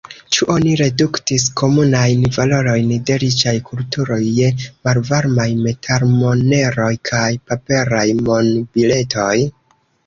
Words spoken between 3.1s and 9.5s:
riĉaj kulturoj je malvarmaj metalmoneroj kaj paperaj monbiletoj?